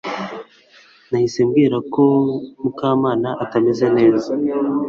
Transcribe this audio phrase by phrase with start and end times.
[1.09, 2.03] Nahise mbwira ko
[2.61, 4.31] Mukamana atameze neza